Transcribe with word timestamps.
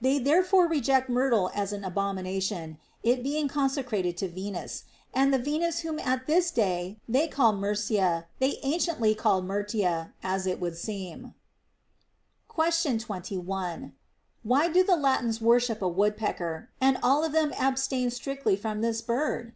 They 0.00 0.18
therefore 0.18 0.66
reject 0.66 1.08
myrtle 1.08 1.52
as 1.54 1.72
an 1.72 1.84
abomination, 1.84 2.78
it 3.04 3.22
bein«• 3.22 3.48
consecrated 3.48 4.16
to 4.16 4.26
Venus; 4.26 4.82
and 5.14 5.32
the 5.32 5.38
Venus 5.38 5.82
whom 5.82 6.00
at 6.00 6.26
this 6.26 6.50
day 6.50 6.98
they 7.08 7.28
call 7.28 7.52
Murcia 7.52 8.26
they 8.40 8.58
anciently 8.64 9.14
called 9.14 9.44
Myrtia, 9.44 10.14
as 10.20 10.48
it 10.48 10.58
would 10.60 10.76
seem. 10.76 11.32
Question 12.48 12.98
21. 12.98 13.92
Why 14.42 14.66
do 14.68 14.82
the 14.82 14.96
Latins 14.96 15.40
worship 15.40 15.80
a 15.80 15.86
wood 15.86 16.16
pecker, 16.16 16.70
and 16.80 16.98
all 17.00 17.22
of 17.22 17.30
them 17.30 17.52
abstain 17.52 18.10
strictly 18.10 18.56
from 18.56 18.80
this 18.80 19.00
bird? 19.00 19.52